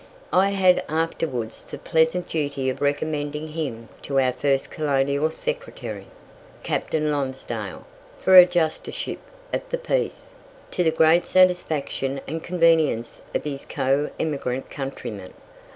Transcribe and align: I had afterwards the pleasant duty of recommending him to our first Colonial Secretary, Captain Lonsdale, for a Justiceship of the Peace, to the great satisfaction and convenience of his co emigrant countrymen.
I 0.33 0.49
had 0.49 0.83
afterwards 0.89 1.63
the 1.63 1.77
pleasant 1.77 2.27
duty 2.27 2.71
of 2.71 2.81
recommending 2.81 3.49
him 3.49 3.87
to 4.01 4.19
our 4.19 4.33
first 4.33 4.71
Colonial 4.71 5.29
Secretary, 5.29 6.07
Captain 6.63 7.11
Lonsdale, 7.11 7.85
for 8.19 8.35
a 8.35 8.47
Justiceship 8.47 9.19
of 9.53 9.61
the 9.69 9.77
Peace, 9.77 10.29
to 10.71 10.83
the 10.83 10.89
great 10.89 11.27
satisfaction 11.27 12.19
and 12.27 12.43
convenience 12.43 13.21
of 13.35 13.43
his 13.43 13.63
co 13.63 14.09
emigrant 14.19 14.71
countrymen. 14.71 15.33